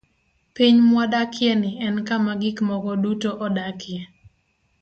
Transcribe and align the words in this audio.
Piny 0.53 0.77
mwadakieni 0.89 1.71
en 1.87 1.95
kama 2.07 2.33
gik 2.41 2.57
moko 2.69 2.91
duto 3.03 3.29
odakie. 3.45 4.01